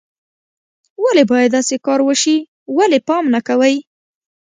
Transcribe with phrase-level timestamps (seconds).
[1.03, 2.37] ولې باید داسې کار وشي،
[2.77, 3.75] ولې پام نه کوئ